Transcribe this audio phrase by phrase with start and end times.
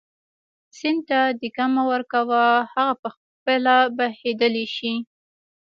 [0.77, 2.41] سیند ته دیکه مه ورکوه
[2.73, 4.93] هغه په خپله بهېدلی شي.